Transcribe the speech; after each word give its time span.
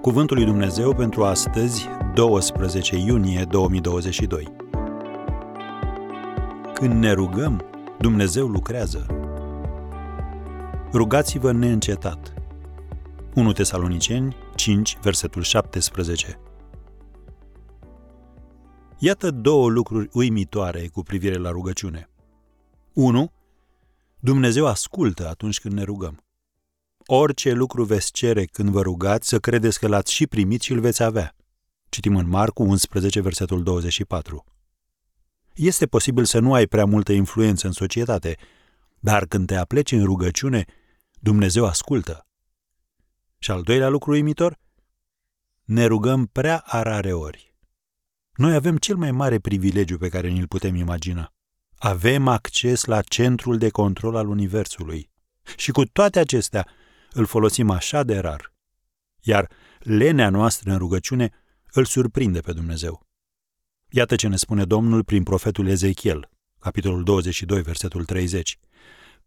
Cuvântul 0.00 0.36
lui 0.36 0.44
Dumnezeu 0.44 0.94
pentru 0.94 1.24
astăzi, 1.24 1.88
12 2.14 2.96
iunie 2.96 3.44
2022. 3.44 4.52
Când 6.74 6.92
ne 6.92 7.12
rugăm, 7.12 7.64
Dumnezeu 7.98 8.46
lucrează. 8.46 9.06
Rugați-vă 10.92 11.52
neîncetat. 11.52 12.34
1 13.34 13.52
Tesaloniceni 13.52 14.36
5, 14.54 14.98
versetul 15.02 15.42
17. 15.42 16.40
Iată 18.98 19.30
două 19.30 19.68
lucruri 19.68 20.08
uimitoare 20.12 20.88
cu 20.92 21.02
privire 21.02 21.36
la 21.36 21.50
rugăciune. 21.50 22.08
1. 22.92 23.32
Dumnezeu 24.20 24.66
ascultă 24.66 25.28
atunci 25.28 25.60
când 25.60 25.74
ne 25.74 25.82
rugăm. 25.82 26.24
Orice 27.12 27.52
lucru 27.52 27.84
veți 27.84 28.12
cere 28.12 28.44
când 28.44 28.68
vă 28.68 28.82
rugați, 28.82 29.28
să 29.28 29.38
credeți 29.38 29.78
că 29.78 29.88
l-ați 29.88 30.12
și 30.12 30.26
primit 30.26 30.60
și 30.60 30.72
îl 30.72 30.80
veți 30.80 31.02
avea. 31.02 31.36
Citim 31.88 32.16
în 32.16 32.28
Marcu 32.28 32.62
11, 32.62 33.20
versetul 33.20 33.62
24. 33.62 34.44
Este 35.54 35.86
posibil 35.86 36.24
să 36.24 36.38
nu 36.38 36.54
ai 36.54 36.66
prea 36.66 36.84
multă 36.84 37.12
influență 37.12 37.66
în 37.66 37.72
societate, 37.72 38.36
dar 38.98 39.26
când 39.26 39.46
te 39.46 39.54
apleci 39.54 39.92
în 39.92 40.04
rugăciune, 40.04 40.64
Dumnezeu 41.20 41.66
ascultă. 41.66 42.26
Și 43.38 43.50
al 43.50 43.62
doilea 43.62 43.88
lucru 43.88 44.10
uimitor? 44.10 44.58
Ne 45.64 45.84
rugăm 45.84 46.26
prea 46.26 46.62
arare 46.66 47.12
ori. 47.12 47.54
Noi 48.34 48.54
avem 48.54 48.76
cel 48.76 48.96
mai 48.96 49.10
mare 49.10 49.38
privilegiu 49.38 49.98
pe 49.98 50.08
care 50.08 50.28
ni-l 50.28 50.46
putem 50.46 50.74
imagina. 50.74 51.32
Avem 51.78 52.28
acces 52.28 52.84
la 52.84 53.00
centrul 53.00 53.58
de 53.58 53.68
control 53.68 54.16
al 54.16 54.28
Universului. 54.28 55.10
Și 55.56 55.70
cu 55.70 55.84
toate 55.84 56.18
acestea, 56.18 56.66
îl 57.12 57.26
folosim 57.26 57.70
așa 57.70 58.02
de 58.02 58.18
rar. 58.18 58.52
Iar 59.20 59.50
lenea 59.78 60.30
noastră 60.30 60.70
în 60.70 60.78
rugăciune 60.78 61.30
îl 61.72 61.84
surprinde 61.84 62.40
pe 62.40 62.52
Dumnezeu. 62.52 63.06
Iată 63.88 64.16
ce 64.16 64.28
ne 64.28 64.36
spune 64.36 64.64
Domnul 64.64 65.04
prin 65.04 65.22
profetul 65.22 65.66
Ezechiel, 65.66 66.30
capitolul 66.58 67.02
22, 67.02 67.62
versetul 67.62 68.04
30. 68.04 68.58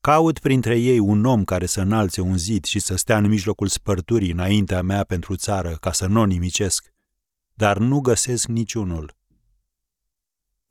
Caut 0.00 0.38
printre 0.38 0.78
ei 0.78 0.98
un 0.98 1.24
om 1.24 1.44
care 1.44 1.66
să 1.66 1.80
înalțe 1.80 2.20
un 2.20 2.36
zid 2.38 2.64
și 2.64 2.78
să 2.78 2.96
stea 2.96 3.16
în 3.16 3.26
mijlocul 3.26 3.66
spărturii 3.66 4.30
înaintea 4.30 4.82
mea 4.82 5.04
pentru 5.04 5.36
țară, 5.36 5.76
ca 5.80 5.92
să 5.92 6.06
nu 6.06 6.20
o 6.20 6.24
nimicesc, 6.24 6.92
dar 7.54 7.78
nu 7.78 8.00
găsesc 8.00 8.46
niciunul. 8.46 9.16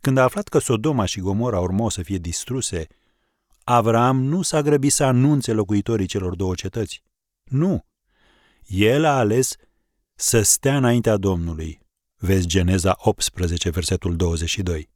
Când 0.00 0.18
a 0.18 0.22
aflat 0.22 0.48
că 0.48 0.58
Sodoma 0.58 1.04
și 1.04 1.20
Gomora 1.20 1.60
urmau 1.60 1.88
să 1.88 2.02
fie 2.02 2.18
distruse, 2.18 2.86
Avram 3.64 4.22
nu 4.22 4.42
s-a 4.42 4.62
grăbit 4.62 4.92
să 4.92 5.04
anunțe 5.04 5.52
locuitorii 5.52 6.06
celor 6.06 6.34
două 6.34 6.54
cetăți. 6.54 7.02
Nu. 7.44 7.84
El 8.66 9.04
a 9.04 9.18
ales 9.18 9.56
să 10.14 10.42
stea 10.42 10.76
înaintea 10.76 11.16
Domnului. 11.16 11.80
Vezi 12.16 12.46
Geneza 12.46 12.94
18, 12.98 13.70
versetul 13.70 14.16
22. 14.16 14.90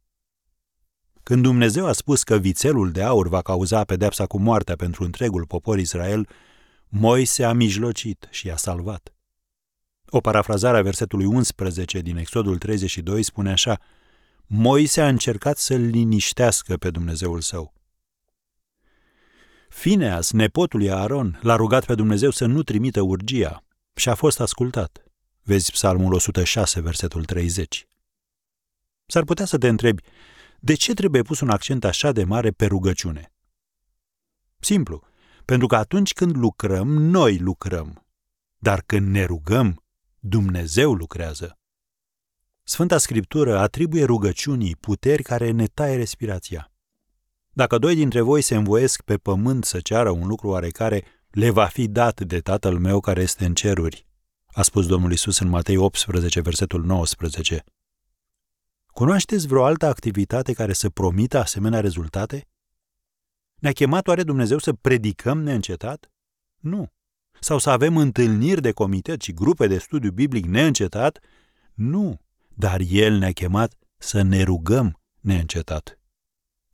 Când 1.23 1.43
Dumnezeu 1.43 1.85
a 1.85 1.91
spus 1.91 2.23
că 2.23 2.37
vițelul 2.37 2.91
de 2.91 3.03
aur 3.03 3.27
va 3.27 3.41
cauza 3.41 3.83
pedepsa 3.83 4.25
cu 4.25 4.39
moartea 4.39 4.75
pentru 4.75 5.03
întregul 5.03 5.45
popor 5.45 5.79
Israel, 5.79 6.27
Moise 6.87 7.43
a 7.43 7.53
mijlocit 7.53 8.27
și 8.29 8.47
i-a 8.47 8.55
salvat. 8.55 9.13
O 10.09 10.19
parafrazare 10.19 10.77
a 10.77 10.81
versetului 10.81 11.25
11 11.25 11.99
din 11.99 12.17
Exodul 12.17 12.57
32 12.57 13.23
spune 13.23 13.51
așa, 13.51 13.79
Moise 14.45 15.01
a 15.01 15.07
încercat 15.07 15.57
să-l 15.57 15.81
liniștească 15.81 16.77
pe 16.77 16.89
Dumnezeul 16.89 17.41
său. 17.41 17.73
Fineas, 19.69 20.31
nepotul 20.31 20.79
lui 20.79 20.91
Aaron, 20.91 21.39
l-a 21.41 21.55
rugat 21.55 21.85
pe 21.85 21.95
Dumnezeu 21.95 22.29
să 22.29 22.45
nu 22.45 22.63
trimită 22.63 23.01
urgia 23.01 23.63
și 23.95 24.09
a 24.09 24.15
fost 24.15 24.39
ascultat. 24.39 25.03
Vezi 25.43 25.71
Psalmul 25.71 26.13
106, 26.13 26.81
versetul 26.81 27.25
30. 27.25 27.87
S-ar 29.05 29.23
putea 29.23 29.45
să 29.45 29.57
te 29.57 29.67
întrebi, 29.67 30.03
de 30.59 30.73
ce 30.73 30.93
trebuie 30.93 31.21
pus 31.21 31.39
un 31.39 31.49
accent 31.49 31.83
așa 31.83 32.11
de 32.11 32.23
mare 32.23 32.51
pe 32.51 32.65
rugăciune? 32.65 33.33
Simplu, 34.59 35.03
pentru 35.45 35.67
că 35.67 35.75
atunci 35.75 36.13
când 36.13 36.35
lucrăm, 36.35 36.87
noi 36.87 37.37
lucrăm. 37.37 38.05
Dar 38.57 38.83
când 38.85 39.07
ne 39.07 39.23
rugăm, 39.23 39.83
Dumnezeu 40.19 40.93
lucrează. 40.93 41.57
Sfânta 42.63 42.97
Scriptură 42.97 43.57
atribuie 43.57 44.03
rugăciunii 44.03 44.75
puteri 44.75 45.23
care 45.23 45.51
ne 45.51 45.65
taie 45.65 45.95
respirația. 45.95 46.71
Dacă 47.51 47.77
doi 47.77 47.95
dintre 47.95 48.21
voi 48.21 48.41
se 48.41 48.55
învoiesc 48.55 49.01
pe 49.01 49.17
pământ 49.17 49.65
să 49.65 49.79
ceară 49.79 50.09
un 50.09 50.27
lucru 50.27 50.47
oarecare, 50.47 51.03
le 51.29 51.49
va 51.49 51.65
fi 51.65 51.87
dat 51.87 52.21
de 52.21 52.39
Tatăl 52.39 52.79
meu 52.79 52.99
care 52.99 53.21
este 53.21 53.45
în 53.45 53.53
ceruri, 53.53 54.07
a 54.45 54.61
spus 54.61 54.87
Domnul 54.87 55.11
Isus 55.11 55.39
în 55.39 55.47
Matei 55.47 55.77
18, 55.77 56.41
versetul 56.41 56.83
19. 56.83 57.63
Cunoașteți 58.85 59.47
vreo 59.47 59.63
altă 59.63 59.85
activitate 59.85 60.53
care 60.53 60.73
să 60.73 60.89
promită 60.89 61.37
asemenea 61.37 61.79
rezultate? 61.79 62.47
Ne-a 63.55 63.71
chemat 63.71 64.07
oare 64.07 64.23
Dumnezeu 64.23 64.57
să 64.57 64.73
predicăm 64.73 65.41
neîncetat? 65.41 66.11
Nu. 66.57 66.91
Sau 67.39 67.57
să 67.57 67.69
avem 67.69 67.97
întâlniri 67.97 68.61
de 68.61 68.71
comitet 68.71 69.21
și 69.21 69.33
grupe 69.33 69.67
de 69.67 69.77
studiu 69.77 70.11
biblic 70.11 70.45
neîncetat? 70.45 71.19
Nu. 71.73 72.19
Dar 72.53 72.81
El 72.89 73.17
ne-a 73.17 73.31
chemat 73.31 73.73
să 73.97 74.21
ne 74.21 74.43
rugăm 74.43 74.99
neîncetat. 75.19 75.98